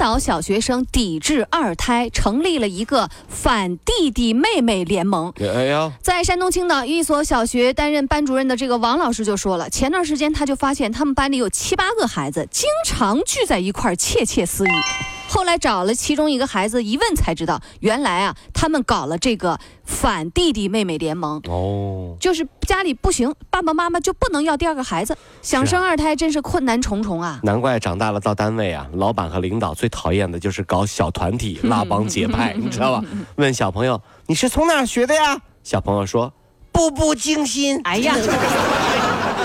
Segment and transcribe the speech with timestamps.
[0.00, 5.30] 岛小学生抵制二胎，成立了一个反弟弟妹妹联盟。
[5.38, 14.70] 哎呀，在山东青岛一所小学担任班主任的这个王老师就说了，前段时间他就发现他们班里有七八个孩子经常聚在一块儿窃窃私语。
[15.28, 21.40] 后来找了其中一个孩子一问才知道，原来啊，他们搞了这个反弟弟妹妹联盟。
[21.46, 27.38] 哦，就是家里不行，爸爸妈妈就不能要第二个孩子，想生二胎真是困难重重啊。
[27.44, 33.04] 难怪长大了到单位啊，老板和领导最讨厌的就是搞小团体、拉帮结派，你知道吧？
[33.36, 35.38] 问小朋友你是从哪儿学的呀？
[35.62, 36.32] 小朋友说
[36.72, 37.78] 步步惊心。
[37.84, 38.14] 哎呀，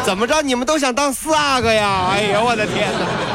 [0.05, 0.41] 怎么着？
[0.41, 2.07] 你们都想当四阿哥呀？
[2.11, 3.34] 哎呀，我的天哪！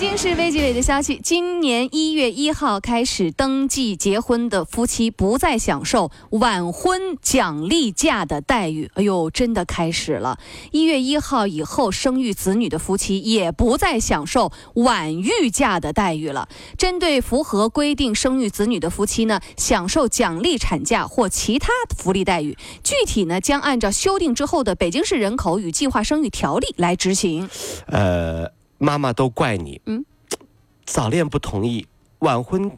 [0.00, 8.90] 北京市卫计委的消息，今年一月一号开始登记结婚的夫妻不再享受晚婚奖励假的待遇。
[8.94, 10.38] 哎呦，真的开始了！
[10.70, 16.48] 一月一号以后生育子女的夫妻也不再享受晚育假的待遇了。
[16.78, 22.56] 针对符合规定生育子女的夫妻呢，享受奖励产假或其他福利待遇。
[22.82, 27.50] 具体呢，将按照修订之后的《北京市人口与计划生育条例》来执行。
[27.88, 28.58] 呃。
[28.80, 30.02] 妈妈都怪你，嗯，
[30.86, 31.86] 早恋不同意，
[32.20, 32.70] 晚婚，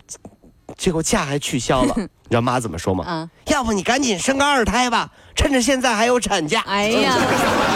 [0.77, 3.05] 结果假还取消了， 你知道妈怎么说吗？
[3.07, 6.61] 啊，要不你赶紧生个二胎吧，趁着现在还有产假。
[6.67, 7.15] 哎呀，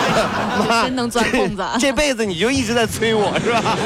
[0.68, 3.62] 妈真能钻空子，这辈子你就一直在催我是吧？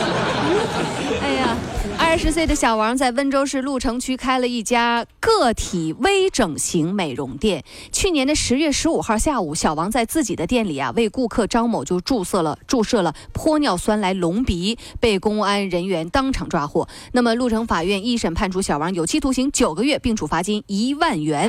[2.11, 7.63] 二十岁的小王在温州市鹿城区开了一家个体微整形美容店。
[7.93, 16.89] 去年的十月十五号下午，小王在自己的店里啊，为顾客张某就注射了注射了玻尿酸来隆鼻，被公安人员当场抓获。
[17.13, 21.49] 那么，鹿城法院一审判处小王有期徒刑九个月，并处罚金一万元。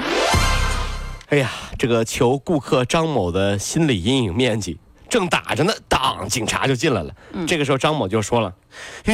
[1.30, 4.78] 哎呀，这个求顾客张某的心理阴影面积。
[5.12, 7.14] 正打着呢，当警察就进来了。
[7.46, 8.52] 这个时候，张某就说了：“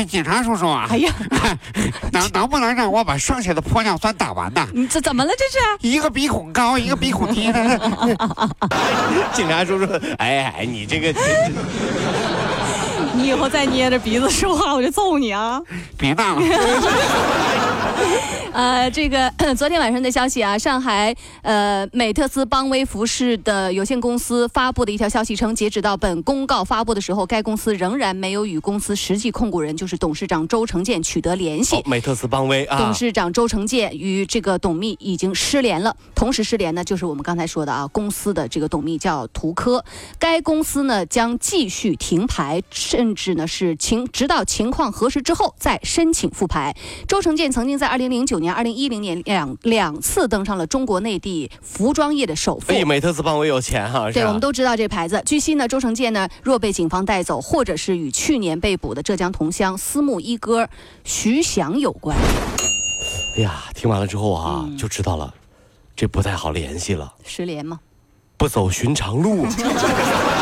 [0.07, 1.11] 警察叔叔啊，哎呀，
[2.13, 4.67] 能能不能让我把剩下的玻尿酸打完呢？
[4.75, 5.31] 你这怎么了？
[5.35, 7.59] 这是一个鼻孔高，一个鼻孔低的。
[9.33, 11.11] 警察叔叔，哎哎，你这个。
[13.17, 15.59] 你以后再捏着鼻子说话，我就揍你啊！
[15.97, 16.41] 别闹了。
[18.53, 31.81] 呃，这个昨天晚上的消息啊，上海呃美特斯邦威服饰的有限公司发布的一条消息称，截止到本公告发布的时候，该公司仍然没有与公司实际控股人，就是董事长周成建取得联系。
[31.85, 35.95] 美特斯邦威啊，董事长周成建与这个董秘已经失联了。
[36.15, 39.83] 同时失联呢，就是我们刚才说的啊，公司的这个董秘叫涂科。
[40.17, 43.06] 该公司呢将继续停牌，甚。
[43.07, 46.75] 甚至呢是情，直到情况核实之后再申请复牌。
[47.07, 52.73] 周成建曾经在二零零九年、二零一零年两两次登上了中国内地服装业的首富。
[52.73, 55.23] 哎，美特斯邦威有钱哈，对，我们都知道这牌子。
[55.25, 60.67] 据悉呢，周成建呢若被警方带走，或者是与去年被捕的浙江同乡私募一哥
[61.05, 62.17] 徐翔有关。
[63.37, 65.33] 哎呀，听完了之后啊，就知道了，
[65.95, 67.13] 这不太好联系了。
[67.23, 67.79] 失联吗？
[68.35, 69.45] 不走寻常路。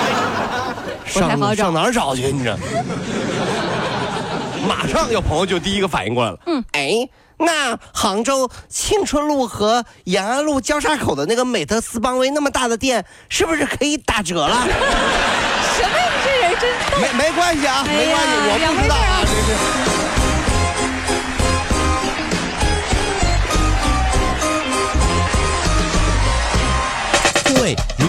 [1.05, 2.31] 上上哪儿找去？
[2.31, 2.57] 你这，
[4.67, 6.39] 马上有朋友就第一个反应过来了。
[6.47, 7.07] 嗯，哎，
[7.37, 14.67] 那杭州庆春路和延安路交叉口的那个美特斯邦威那么大的店，是不是可以打折了？
[15.75, 15.89] 什么？
[15.97, 19.27] 你这人真没没关系啊，没关系，我不知道啊，这
[19.99, 20.04] 是。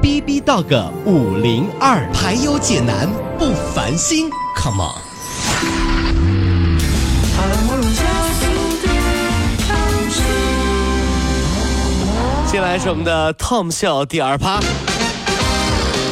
[0.00, 3.06] B B Dog 五零二排忧解难
[3.38, 4.94] 不烦心，Come on！
[12.50, 14.58] 接下来是我们的 Tom 笑第二趴。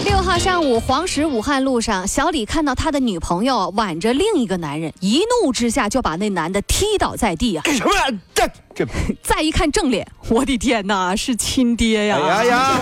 [0.05, 7.63] 六号上午，黄石武汉路上，小李看到他的女朋友挽着另一个男人，一怒之下就把那男的踢倒在地啊！
[7.65, 7.91] 干什么？
[8.35, 8.87] 这这！
[9.25, 12.19] 再一看正脸，我的天哪，是亲爹呀！
[12.23, 12.79] 哎呀呀！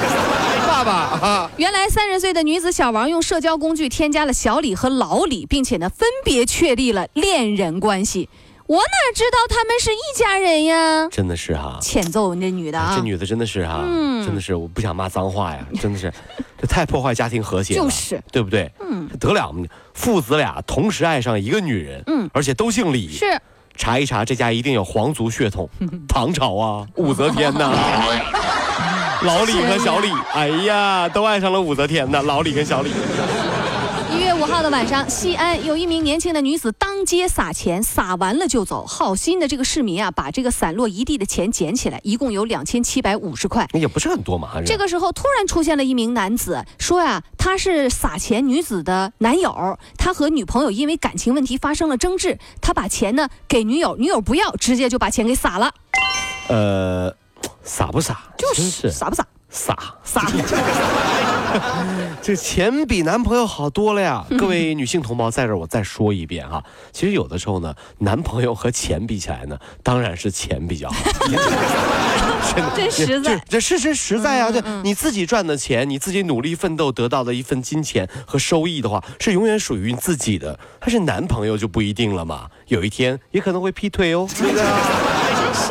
[0.67, 1.51] 爸爸啊！
[1.57, 8.29] 原来三十岁的女子小王用社交工具添加了小李和老李，并且呢分别确立了恋人关系。
[8.67, 11.09] 我哪知道他们是一家人呀？
[11.09, 12.95] 真的是哈，欠揍你这女的啊！
[12.97, 13.81] 这女的真的是哈，
[14.25, 16.13] 真的是我不想骂脏话呀，真的是，
[16.61, 18.69] 这太破坏家庭和谐了，就是对不对？
[18.81, 19.65] 嗯，得了吗？
[19.95, 23.41] 父子俩同时爱上一个女人，嗯，而且都姓李，是。
[23.79, 25.69] 查一查，这家一定有皇族血统，
[26.09, 27.71] 唐朝啊，武则天呐，
[29.27, 32.93] 老李和小李，哎呀，都爱上了武则天呐，老李跟小李。
[34.15, 38.87] 一月五号的晚上，西安有一名年轻的女子当街撒钱，撒完了就走。
[38.87, 44.51] 好心的这个市民啊，把这个散落一地的钱捡起来，一共有两千七百五十块，也不是很多嘛。
[44.65, 55.73] 这个时候突然出现了一名男子，说呀，他是撒钱女子的男友，他和女朋友因为感情问题发生了争执，他把钱呢给女友，女友不要，直接就把钱给撒了。
[56.49, 57.13] 呃，
[57.67, 58.19] 撒不傻？
[58.39, 59.27] 就是傻不傻？
[59.51, 60.23] 傻傻。
[62.23, 64.25] 这钱比男朋友好多了呀！
[64.37, 70.97] 各位女性同胞，在这我再说一遍哈，其实有的时候呢，男朋友和钱比起来呢，当然是钱比较好。
[72.75, 74.51] 真实在，这事实实在啊！
[74.51, 80.59] 这你自己赚的钱，你自己努力奋斗得到的一份金钱和收益的话，是永远属于你自己的。
[80.81, 84.29] 但是男朋友就不一定了嘛，有一天也可能会劈腿哦。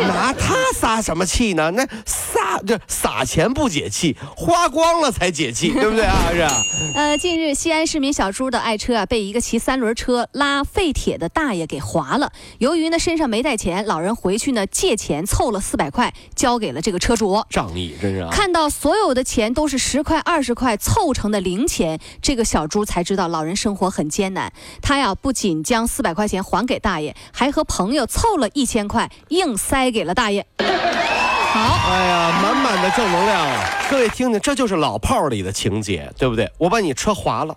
[0.07, 1.71] 拿他撒什么气呢？
[1.71, 6.29] 那撒这撒钱不解气，花光了才解气，对不对啊？
[6.31, 6.51] 是啊。
[6.95, 12.31] 呃，近日西安市民小朱的爱车啊，被一个骑三轮车拉废铁的大爷给划了。
[12.59, 17.43] 由于呢身上没带钱，老人回去呢借钱凑了四百块，交给了这个车主。
[17.49, 18.29] 仗义，真是啊。
[18.31, 24.51] 看到所有的钱都是十块、二十块凑成的零钱，这个小朱才知道老人生活很艰难。
[24.81, 29.91] 他呀不仅将四百块钱还给大爷，还和朋友凑了一千块硬塞。
[29.91, 33.63] 给了大爷，好，哎呀，满满的正能量啊！
[33.89, 36.51] 各位听听，这就是老炮里的情节，对不对？
[36.57, 37.55] 我把你车划了，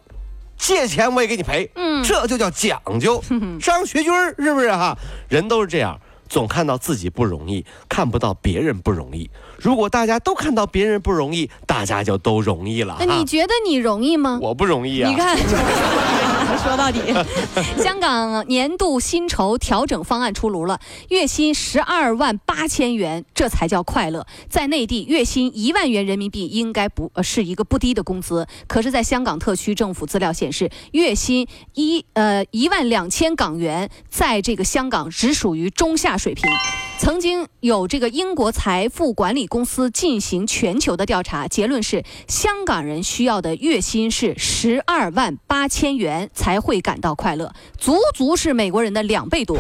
[0.57, 3.21] 借钱我也给你赔，嗯，这就叫讲究。
[3.61, 4.97] 张学军是不是哈？
[5.29, 5.99] 人都是这样，
[6.29, 9.31] 总看到自己不容易，看不到别人不容易。
[9.59, 12.97] 如果大家都看到别人不容易，大家就都容易了。
[13.01, 14.39] 那你觉得你容易吗？
[14.41, 15.11] 我不容易啊！
[15.11, 15.39] 你看。
[16.65, 17.01] 说到底，
[17.81, 24.27] 香港年度薪酬调整方案出炉了，月薪十二万八千元，这才叫快乐。
[24.49, 28.47] 在内地，月薪一万元人民币应该不呃是一个不低的工资。
[28.67, 36.45] 可是，在香港特区政府资料显示，月薪一呃一万两千港元，在这个香港只属于中下水平。
[36.99, 49.59] 曾经有这个英国财富管理公司进行全球的调查，结论是香港人需要的月薪是十二万八千元才会感到快乐，足足是美国人的两倍多。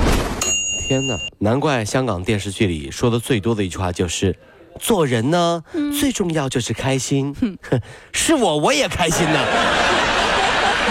[0.88, 4.36] 天哪，难怪香港电视剧里说的最多的一句话就是，
[4.80, 5.62] 做人呢
[6.00, 7.32] 最重要就是开心。
[8.12, 9.38] 是我我也开心呐，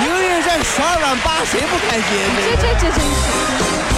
[0.02, 2.18] 一个月赚十二万八，谁不开心？
[2.38, 3.97] 这这这真是。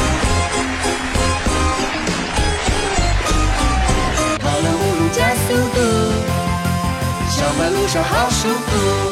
[5.20, 5.82] 加速度，
[7.30, 9.09] 上班路上好舒服。